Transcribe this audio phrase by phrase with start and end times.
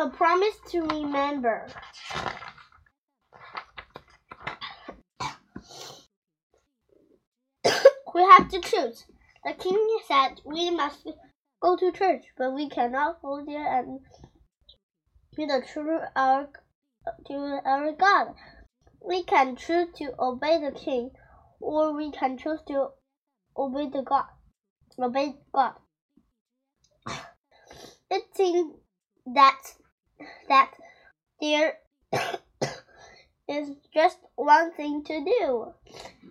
[0.00, 1.66] a promise to remember.
[8.14, 9.04] we have to choose.
[9.44, 11.06] The king said we must
[11.60, 14.00] go to church, but we cannot go there and
[15.36, 16.48] be the true our
[17.26, 18.34] to our God.
[19.06, 21.10] We can choose to obey the king,
[21.60, 22.88] or we can choose to
[23.54, 24.28] obey the God.
[24.98, 25.74] Obey God.
[28.10, 28.74] It seems
[29.34, 29.60] that
[30.48, 30.72] that
[31.40, 31.78] there
[33.48, 35.74] is just one thing to do.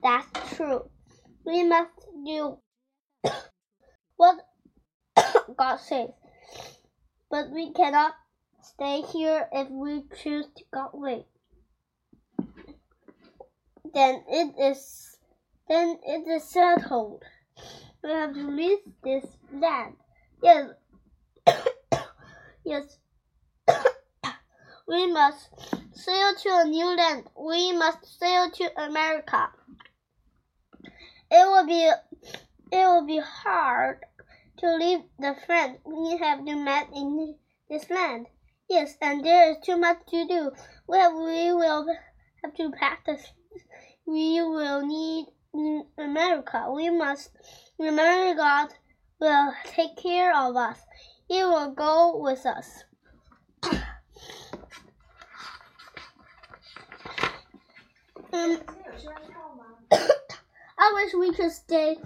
[0.03, 0.89] That's true.
[1.45, 1.91] We must
[2.25, 2.57] do
[4.17, 4.37] what
[5.57, 6.09] God says.
[7.29, 8.13] But we cannot
[8.61, 11.25] stay here if we choose to go away.
[13.93, 15.17] Then it is
[15.67, 17.23] then it is settled.
[18.03, 19.95] We have to leave this land.
[20.41, 20.69] Yes.
[22.65, 22.97] yes.
[24.89, 25.49] We must
[25.93, 27.25] sail to a new land.
[27.39, 29.51] We must sail to America.
[31.29, 31.91] It will be
[32.71, 33.99] it will be hard
[34.57, 37.35] to leave the friends we have met in
[37.69, 38.25] this land.
[38.67, 40.51] Yes, and there is too much to do.
[40.87, 41.85] Well, we will
[42.43, 43.31] have to practice.
[44.07, 45.27] We will need
[45.99, 46.71] America.
[46.73, 47.29] We must
[47.77, 48.69] remember God
[49.19, 50.79] will take care of us.
[51.27, 52.83] He will go with us.
[59.91, 61.97] I wish we could stay.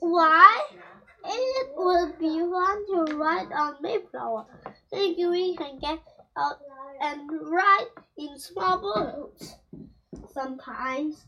[0.00, 0.62] Why?
[1.24, 4.46] It would be fun to ride on Mayflower.
[4.90, 6.00] Think we can get
[6.36, 6.60] out
[7.00, 9.54] and ride in small boats
[10.32, 11.24] sometimes.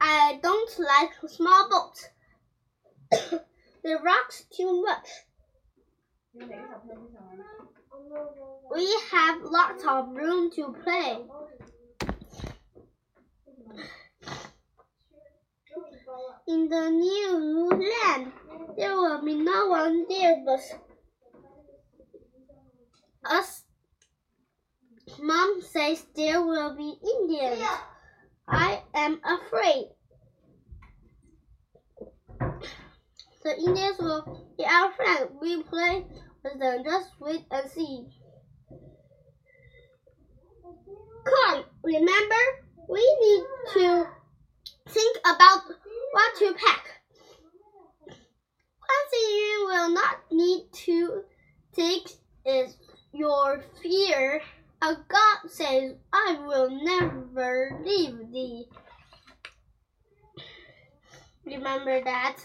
[0.00, 2.08] I don't like small boats.
[3.82, 5.08] the rocks too much.
[6.34, 6.44] We
[9.10, 11.18] have lots of room to play.
[16.46, 18.32] In the new land,
[18.76, 20.60] there will be no one there but
[23.24, 23.64] us.
[25.20, 27.66] Mom says there will be Indians.
[28.46, 29.88] I am afraid.
[33.48, 35.30] The Indians will be our friend.
[35.40, 36.04] We play
[36.44, 36.84] with them.
[36.84, 38.04] Just wait and see.
[41.24, 42.34] Come, remember,
[42.90, 44.06] we need to
[44.90, 45.62] think about
[46.12, 46.88] what to pack.
[48.04, 51.22] One thing you will not need to
[51.74, 52.06] take
[52.44, 52.76] is
[53.14, 54.42] your fear.
[54.82, 58.66] A God says, I will never leave thee.
[61.46, 62.36] Remember that.